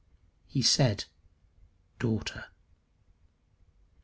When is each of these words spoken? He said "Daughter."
He 0.47 0.63
said 0.63 1.05
"Daughter." 1.99 2.45